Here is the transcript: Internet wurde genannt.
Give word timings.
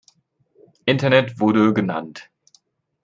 Internet 0.85 1.39
wurde 1.39 1.75
genannt. 1.75 2.31